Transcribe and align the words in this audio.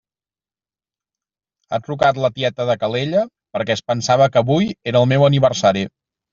Ha 1.71 1.81
trucat 1.89 2.21
la 2.25 2.33
tieta 2.39 2.67
de 2.71 2.77
Calella 2.85 3.23
perquè 3.59 3.79
es 3.79 3.87
pensava 3.93 4.33
que 4.35 4.45
avui 4.45 4.75
era 4.93 5.07
el 5.07 5.11
meu 5.15 5.31
aniversari. 5.33 5.89